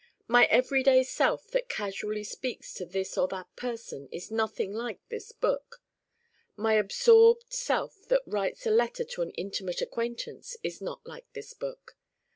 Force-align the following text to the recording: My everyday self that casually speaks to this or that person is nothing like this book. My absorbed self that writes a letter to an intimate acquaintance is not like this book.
My 0.27 0.45
everyday 0.47 1.03
self 1.03 1.51
that 1.51 1.69
casually 1.69 2.23
speaks 2.23 2.73
to 2.73 2.87
this 2.87 3.19
or 3.19 3.27
that 3.27 3.55
person 3.55 4.09
is 4.11 4.31
nothing 4.31 4.73
like 4.73 4.99
this 5.09 5.31
book. 5.31 5.79
My 6.57 6.73
absorbed 6.73 7.53
self 7.53 8.07
that 8.07 8.23
writes 8.25 8.65
a 8.65 8.71
letter 8.71 9.03
to 9.03 9.21
an 9.21 9.29
intimate 9.33 9.79
acquaintance 9.79 10.57
is 10.63 10.81
not 10.81 11.05
like 11.05 11.31
this 11.33 11.53
book. 11.53 11.99